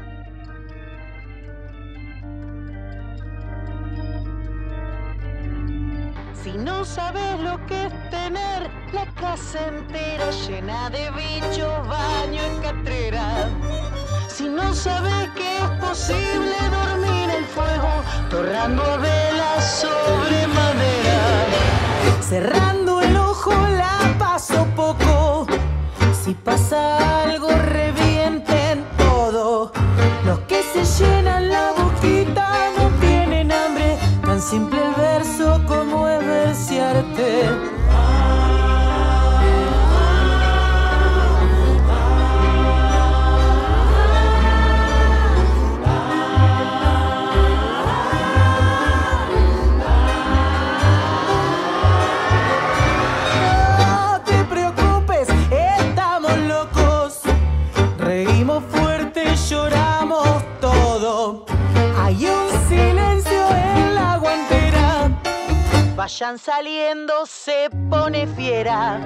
[68.36, 68.98] Fiera.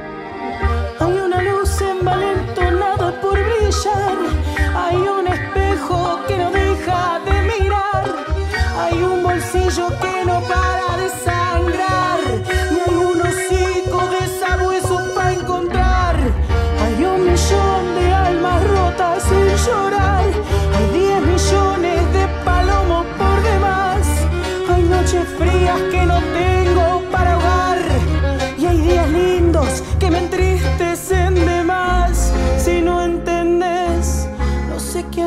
[0.99, 4.17] Hay una luz envalentonada por brillar,
[4.75, 8.05] hay un espejo que no deja de mirar,
[8.77, 10.12] hay un bolsillo que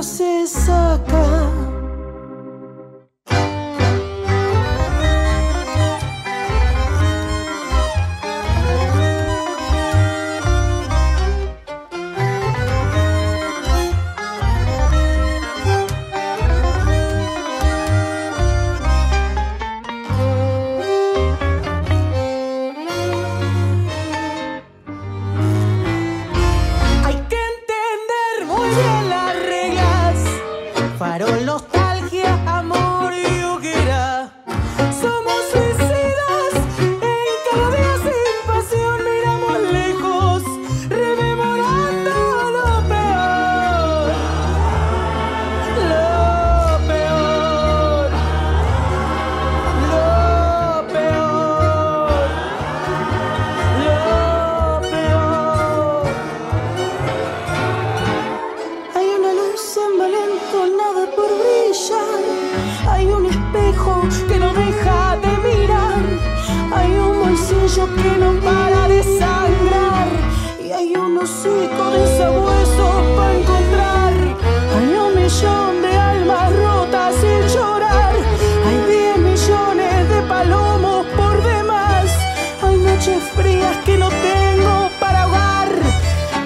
[0.06, 0.46] sé
[1.08, 1.15] qué
[75.26, 78.14] de almas rotas sin llorar.
[78.64, 82.04] Hay diez millones de palomos por demás.
[82.62, 85.68] Hay noches frías que no tengo para ahogar.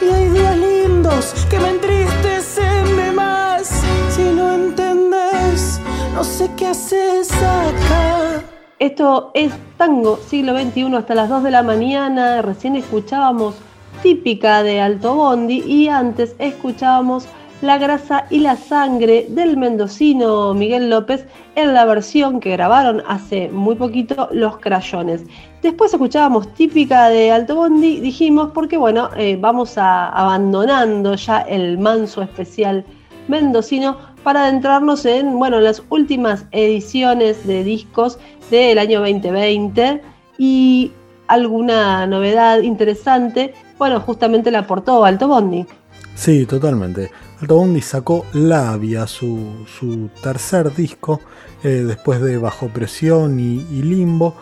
[0.01, 3.69] Y hay días lindos que me entristecen de más.
[4.09, 5.79] Si no entendés,
[6.15, 8.43] no sé qué haces acá.
[8.79, 12.41] Esto es Tango siglo XXI hasta las 2 de la mañana.
[12.41, 13.57] Recién escuchábamos
[14.03, 17.29] típica de Alto Bondi y antes escuchábamos
[17.63, 23.51] La grasa y la sangre del mendocino Miguel López en la versión que grabaron hace
[23.51, 25.25] muy poquito Los Crayones.
[25.61, 31.77] Después escuchábamos típica de Alto Bondi, dijimos, porque bueno, eh, vamos a, abandonando ya el
[31.77, 32.83] manso especial
[33.29, 38.19] mendocino para adentrarnos en bueno, las últimas ediciones de discos
[38.51, 40.01] del año 2020
[40.39, 40.93] y
[41.27, 45.67] alguna novedad interesante, bueno, justamente la aportó Alto Bondi.
[46.15, 47.11] Sí, totalmente.
[47.41, 51.23] Alto Bondi sacó Labia, su, tercer disco,
[51.65, 54.35] eh, después de Bajo Presión y, Limbo,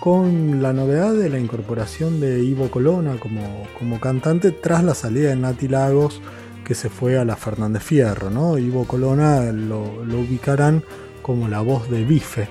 [0.00, 5.36] con la novedad de la incorporación de Ivo Colona como, cantante tras la salida de
[5.36, 6.22] Nati Lagos,
[6.64, 8.56] que se fue a la Fernández Fierro.
[8.56, 9.82] Ivo Colona lo,
[10.18, 10.82] ubicarán
[11.20, 12.48] como la voz de Bife.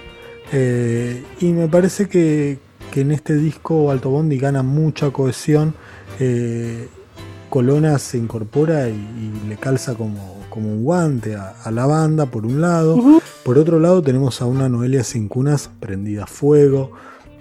[0.51, 2.59] Eh, y me parece que,
[2.91, 5.73] que en este disco Alto Bondi gana mucha cohesión.
[6.19, 6.89] eh,
[7.55, 12.25] Colona se incorpora y, y le calza como, como un guante a, a la banda,
[12.25, 13.01] por un lado.
[13.45, 16.91] Por otro lado, tenemos a una Noelia Cincunas prendida a fuego,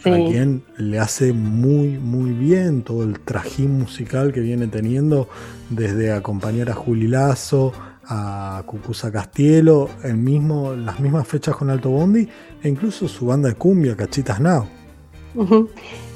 [0.05, 5.29] a quien le hace muy, muy bien todo el trajín musical que viene teniendo,
[5.69, 7.73] desde acompañar a Juli Lazo,
[8.05, 12.29] a Cucuza Castielo, el mismo, las mismas fechas con Alto Bondi,
[12.63, 14.69] e incluso su banda de cumbia, Cachitas Now.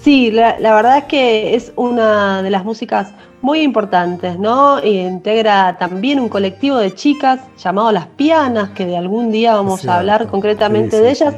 [0.02, 4.82] Sí, la, la verdad es que es una de las músicas muy importantes, ¿no?
[4.84, 9.86] Y integra también un colectivo de chicas llamado Las Pianas, que de algún día vamos
[9.86, 11.34] a hablar concretamente Sí, de ellas,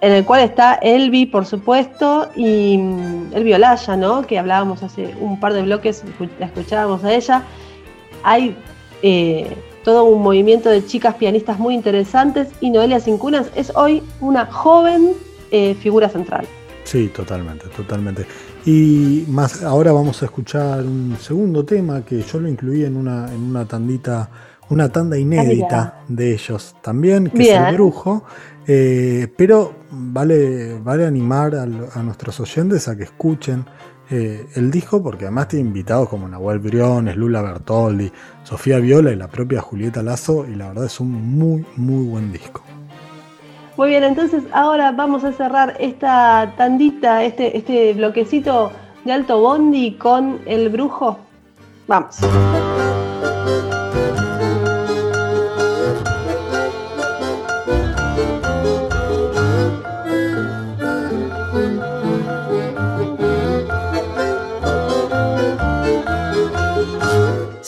[0.00, 4.22] en el cual está Elvi, por supuesto, y mm, Elvi Olaya, ¿no?
[4.22, 6.02] Que hablábamos hace un par de bloques,
[6.38, 7.42] la escuchábamos a ella.
[8.22, 8.56] Hay
[9.02, 9.54] eh,
[9.84, 15.12] todo un movimiento de chicas pianistas muy interesantes y Noelia Cincunas es hoy una joven
[15.50, 16.46] eh, figura central.
[16.84, 18.26] Sí, totalmente, totalmente.
[18.66, 23.32] Y más ahora vamos a escuchar un segundo tema que yo lo incluí en una,
[23.32, 24.30] en una tandita,
[24.68, 28.24] una tanda inédita de ellos también, que es el brujo.
[28.66, 33.64] Eh, pero vale, vale animar a, a nuestros oyentes a que escuchen
[34.10, 38.12] eh, el disco, porque además tiene invitados como Nahuel Briones, Lula Bertoldi,
[38.42, 42.30] Sofía Viola y la propia Julieta Lazo, y la verdad es un muy, muy buen
[42.30, 42.62] disco.
[43.76, 48.70] Muy bien, entonces ahora vamos a cerrar esta tandita, este, este bloquecito
[49.04, 51.18] de alto bondi con el brujo.
[51.88, 52.18] Vamos.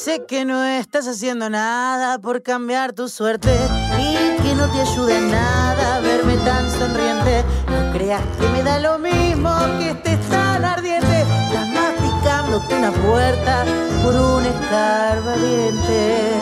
[0.09, 3.53] Estás haciendo nada por cambiar tu suerte
[3.99, 7.45] y que no te ayude en nada verme tan sonriente.
[7.69, 11.23] No creas que me da lo mismo que estés tan ardiente.
[11.23, 13.65] Estás masticándote una puerta
[14.05, 16.41] por un escarbadiente.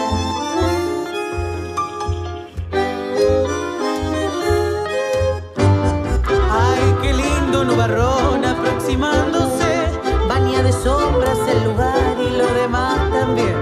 [6.50, 9.88] Ay, qué lindo nubarrón aproximándose.
[10.28, 13.03] Baña de sombras el lugar y lo demás
[13.34, 13.56] también.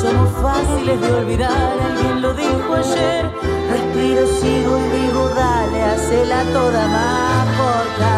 [0.00, 3.30] Somos fáciles de olvidar, alguien lo dijo ayer.
[3.70, 8.12] Respiro, sigo y digo, dale, hacela toda más corta.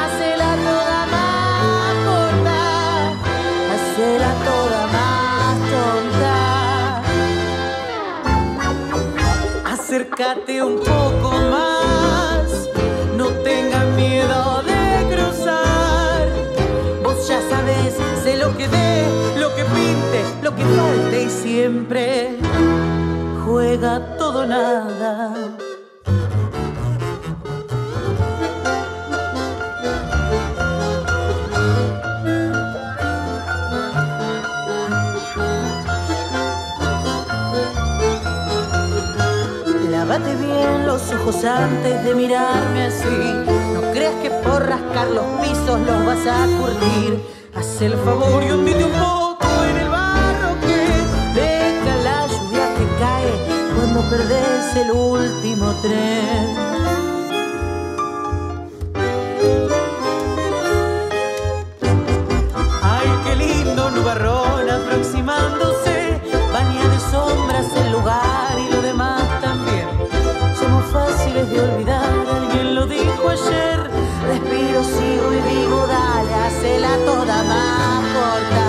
[0.00, 2.60] Hacela toda más corta.
[3.74, 6.36] Hacela toda más tonta.
[9.72, 11.27] Acércate un poco
[17.90, 19.04] sabes, sé lo que dé,
[19.38, 22.38] lo que pinte, lo que falte y siempre
[23.44, 25.34] juega todo nada.
[39.90, 43.06] Lávate bien los ojos antes de mirarme así.
[43.74, 47.37] No creas que por rascar los pisos los vas a curtir.
[47.58, 52.86] Haz el favor y hundite un poco en el barro que deja la lluvia que
[53.00, 53.32] cae
[53.74, 56.56] cuando perdés el último tren.
[62.80, 66.20] Ay, qué lindo nubarrón aproximándose.
[66.52, 69.88] Baña de sombras el lugar y lo demás también.
[70.60, 72.04] Somos fáciles de olvidar,
[72.36, 73.87] alguien lo dijo ayer.
[74.28, 78.66] Respiro, sigo y digo, dale, hacela toda más corta.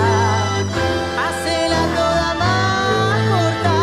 [1.26, 3.76] Hacela toda más corta.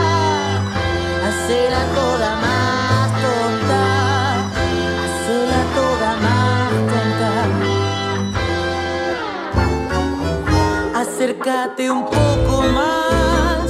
[1.28, 3.82] Hacela toda más tonta.
[5.04, 7.32] Hacela toda más tonta.
[11.02, 13.66] Acércate un poco más,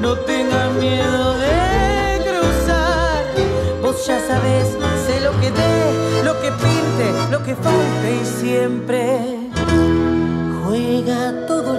[0.00, 3.24] no tengas miedo de cruzar.
[3.82, 4.66] Vos ya sabes,
[7.54, 9.20] que y siempre
[10.64, 11.78] juega todo.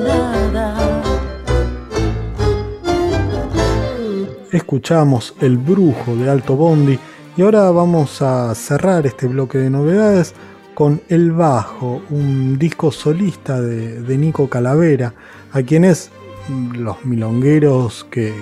[4.52, 6.98] Escuchamos El Brujo de Alto Bondi
[7.38, 10.34] y ahora vamos a cerrar este bloque de novedades
[10.74, 15.14] con El Bajo, un disco solista de, de Nico Calavera,
[15.52, 16.10] a quienes
[16.48, 18.34] mm, los milongueros que,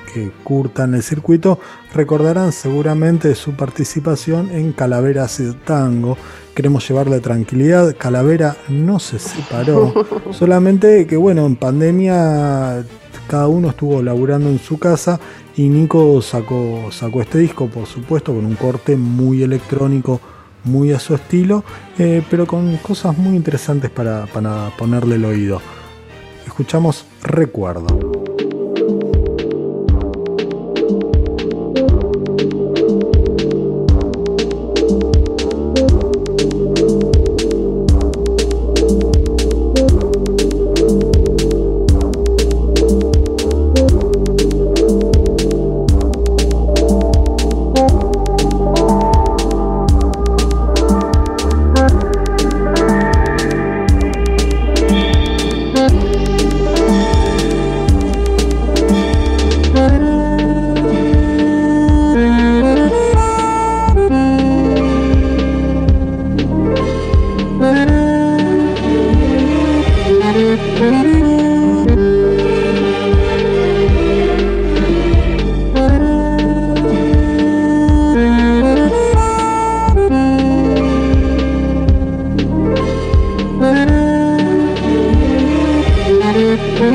[0.46, 1.60] curtan el circuito
[1.94, 6.18] recordarán seguramente su participación en Calaveras y Tango.
[6.58, 9.94] Queremos llevarle tranquilidad, Calavera no se separó,
[10.32, 12.84] solamente que bueno, en pandemia
[13.28, 15.20] cada uno estuvo laburando en su casa
[15.56, 20.20] y Nico sacó, sacó este disco, por supuesto, con un corte muy electrónico,
[20.64, 21.64] muy a su estilo,
[22.00, 25.62] eh, pero con cosas muy interesantes para, para ponerle el oído.
[26.48, 28.27] Escuchamos Recuerdo.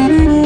[0.02, 0.41] Música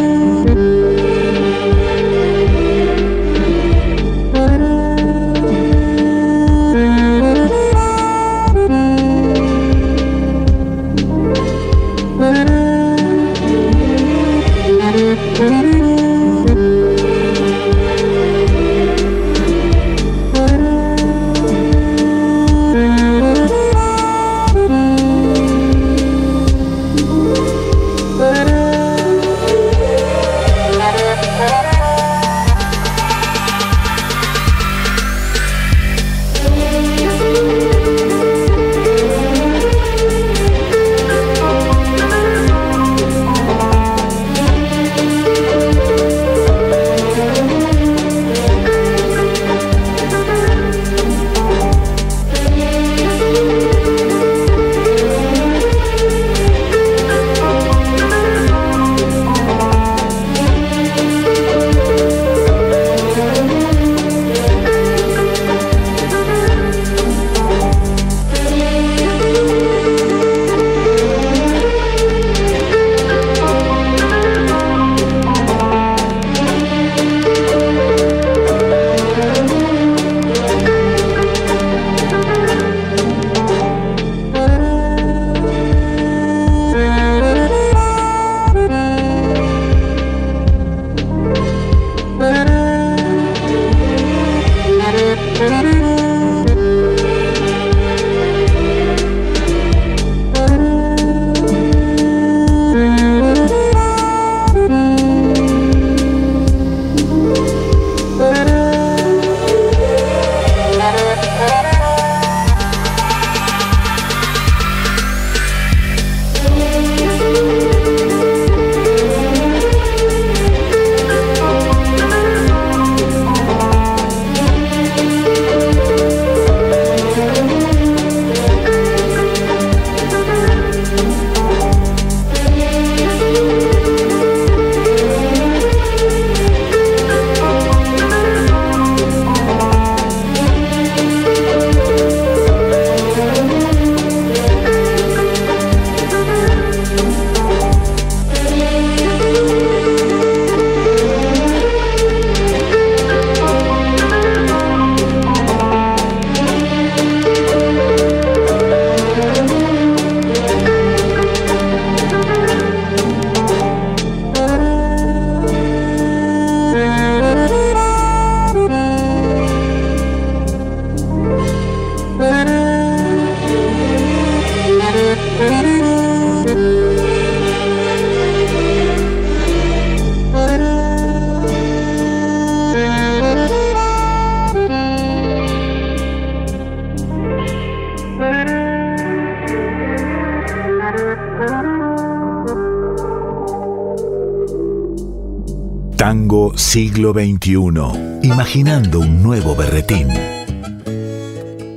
[198.47, 200.07] Imaginando un nuevo berretín.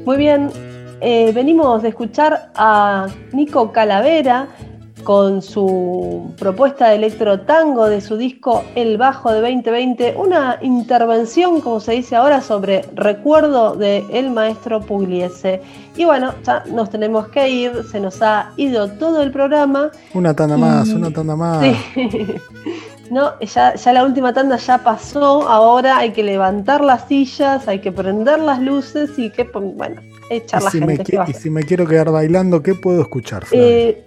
[0.05, 0.51] Muy bien,
[1.01, 4.47] eh, venimos de escuchar a Nico Calavera
[5.03, 11.59] con su propuesta de electro tango de su disco El Bajo de 2020, una intervención,
[11.61, 15.61] como se dice ahora, sobre recuerdo del el maestro Pugliese.
[15.97, 19.89] Y bueno, ya nos tenemos que ir, se nos ha ido todo el programa.
[20.13, 21.65] Una tanda más, una tanda más.
[21.95, 22.27] Sí.
[23.09, 27.79] No, ya, ya la última tanda ya pasó, ahora hay que levantar las sillas, hay
[27.79, 30.97] que prender las luces y que, bueno, echar y la si gente.
[30.97, 33.45] Me, ¿qué va a y si me quiero quedar bailando, ¿qué puedo escuchar?
[33.51, 34.05] Eh,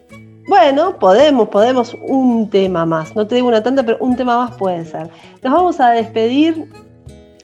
[0.49, 3.17] bueno, podemos, podemos un tema más.
[3.17, 5.09] No te digo una tanda, pero un tema más puede ser.
[5.43, 6.69] Nos vamos a despedir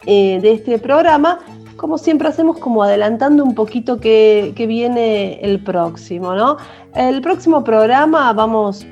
[0.06, 1.40] eh, de este programa,
[1.76, 6.56] como siempre hacemos, como adelantando un poquito que, que viene el próximo, ¿no?
[6.94, 8.86] El próximo programa vamos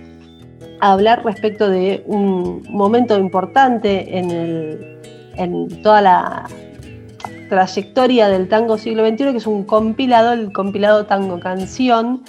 [0.81, 4.99] a hablar respecto de un momento importante en, el,
[5.37, 6.47] en toda la
[7.49, 12.23] trayectoria del tango siglo XXI, que es un compilado, el compilado Tango Canción,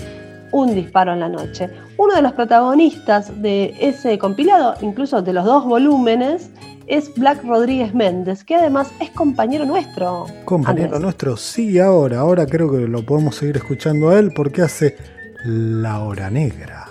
[0.51, 1.69] Un disparo en la noche.
[1.97, 6.51] Uno de los protagonistas de ese compilado, incluso de los dos volúmenes,
[6.87, 10.25] es Black Rodríguez Méndez, que además es compañero nuestro.
[10.45, 11.01] Compañero Andrés.
[11.01, 14.95] nuestro, sí, ahora, ahora creo que lo podemos seguir escuchando a él porque hace
[15.43, 16.86] La Hora Negra.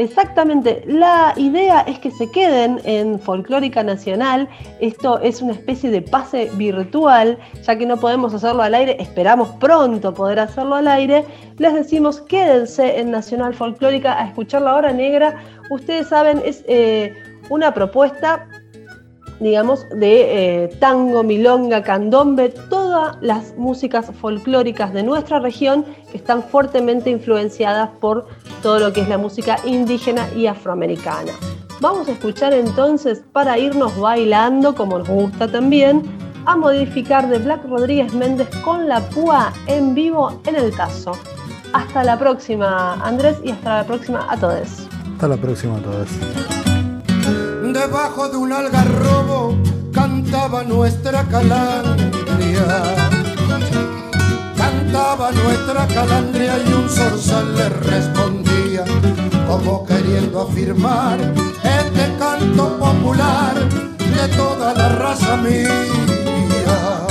[0.00, 4.48] Exactamente, la idea es que se queden en Folclórica Nacional,
[4.80, 9.50] esto es una especie de pase virtual, ya que no podemos hacerlo al aire, esperamos
[9.60, 11.26] pronto poder hacerlo al aire,
[11.58, 15.38] les decimos quédense en Nacional Folclórica a escuchar la hora negra,
[15.68, 17.14] ustedes saben, es eh,
[17.50, 18.48] una propuesta
[19.40, 26.42] digamos, de eh, tango, milonga, candombe, todas las músicas folclóricas de nuestra región que están
[26.42, 28.26] fuertemente influenciadas por
[28.62, 31.32] todo lo que es la música indígena y afroamericana.
[31.80, 36.02] Vamos a escuchar entonces, para irnos bailando, como nos gusta también,
[36.44, 41.12] a modificar de Black Rodríguez Méndez con la púa en vivo en el caso.
[41.72, 44.86] Hasta la próxima, Andrés, y hasta la próxima a todos.
[45.14, 46.69] Hasta la próxima a todos.
[47.80, 49.56] Debajo de un algarrobo
[49.90, 52.82] cantaba nuestra calandria.
[54.54, 58.84] Cantaba nuestra calandria y un zorzal le respondía,
[59.48, 61.18] como queriendo afirmar
[61.64, 63.54] este canto popular
[63.96, 67.06] de toda la raza mía.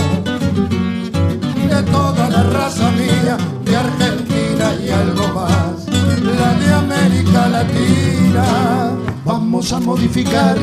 [1.67, 5.87] De toda la raza mía, de Argentina y algo más,
[6.21, 9.08] la de América Latina.
[9.29, 10.57] Vamos a modificar,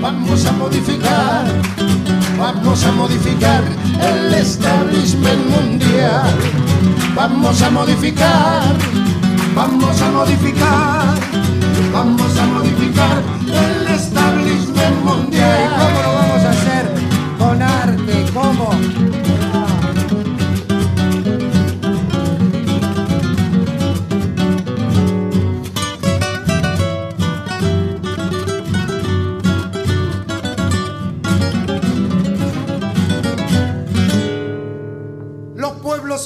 [0.00, 1.46] vamos a modificar,
[2.38, 3.64] vamos a modificar
[4.00, 6.30] el establishment mundial.
[7.16, 8.62] Vamos a modificar,
[9.56, 11.16] vamos a modificar,
[11.92, 15.55] vamos a modificar el establishment mundial.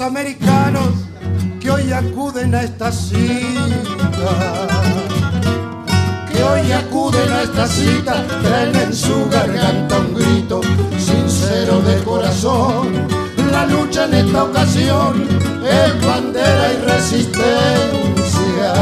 [0.00, 0.90] Americanos
[1.60, 4.66] que hoy acuden a esta cita,
[6.30, 10.60] que hoy acuden a esta cita, traen en su garganta un grito
[10.98, 13.06] sincero de corazón.
[13.50, 15.26] La lucha en esta ocasión
[15.64, 18.72] es bandera y resistencia.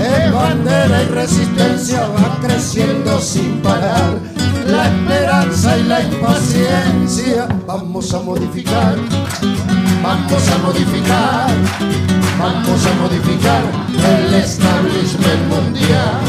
[0.00, 4.36] Es bandera y resistencia va creciendo sin parar.
[4.66, 8.96] La esperanza y la impaciencia vamos a modificar,
[10.06, 11.48] vamos a modificar,
[12.38, 13.62] vamos a modificar
[14.14, 16.20] el establishment mundial.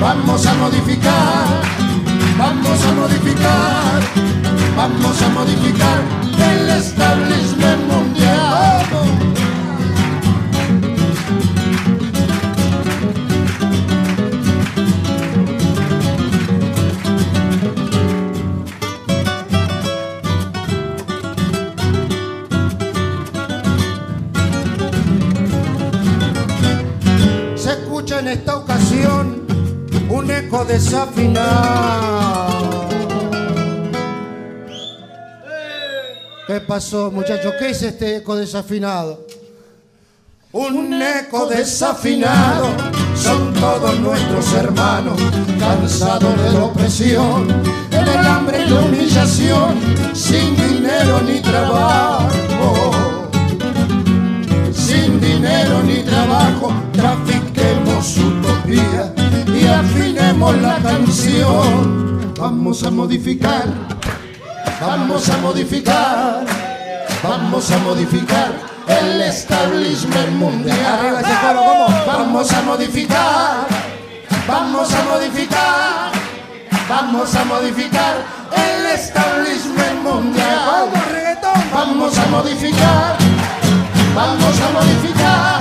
[0.00, 1.62] Vamos a modificar,
[2.36, 4.00] vamos a modificar,
[4.76, 6.02] vamos a modificar
[6.50, 9.31] el establishment mundial.
[28.62, 29.42] Ocasión
[30.08, 31.42] un eco desafinado.
[36.46, 37.54] ¿Qué pasó, muchachos?
[37.58, 39.26] ¿Qué es este eco desafinado?
[40.52, 42.68] Un eco desafinado
[43.14, 45.18] son todos nuestros hermanos,
[45.58, 47.48] cansados de la opresión,
[47.90, 49.80] del hambre y la humillación,
[50.14, 52.92] sin dinero ni trabajo
[54.92, 58.18] sin dinero ni trabajo, trafiquemos
[58.74, 62.32] y afinemos la canción.
[62.38, 63.66] Vamos a modificar,
[64.80, 66.44] vamos a modificar,
[67.22, 68.52] vamos a modificar
[68.88, 71.22] el establishment mundial.
[72.06, 73.66] Vamos a modificar,
[74.48, 76.12] vamos a modificar,
[76.88, 78.14] vamos a modificar
[78.56, 80.90] el establishment mundial.
[81.72, 83.16] Vamos a modificar,
[84.14, 85.60] vamos a modificar,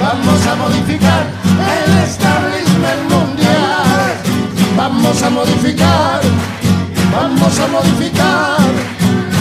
[0.00, 4.14] vamos a modificar el establishment mundial.
[4.76, 6.20] Vamos a modificar,
[7.12, 8.60] vamos a modificar,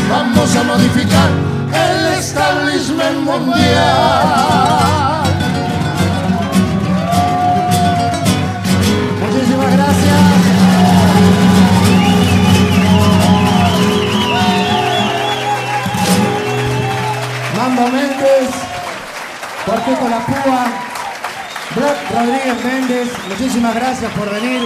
[0.10, 1.30] vamos a modificar
[1.74, 4.78] el establishment mundial.
[9.22, 10.22] Muchísimas gracias.
[17.58, 18.50] Mambo Méndez,
[19.66, 20.87] Cuarteto La Púa,
[21.78, 24.62] Rodríguez Méndez, muchísimas gracias por venir.